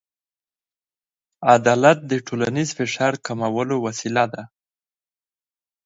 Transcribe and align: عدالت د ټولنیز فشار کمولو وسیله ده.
عدالت 1.53 1.97
د 2.11 2.13
ټولنیز 2.27 2.69
فشار 2.77 3.13
کمولو 3.25 3.75
وسیله 3.85 4.23
ده. 4.33 4.43